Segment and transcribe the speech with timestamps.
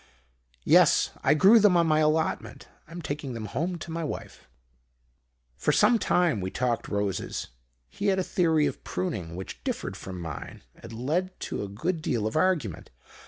[0.63, 1.11] "'Yes.
[1.23, 2.67] I grew them on my allotment.
[2.87, 4.47] I'm taking them home to my wife.'
[5.57, 7.49] "For some time we talked roses.
[7.87, 12.01] He had a theory of pruning, which differed from mine, and led to a good
[12.01, 12.89] deal of argument.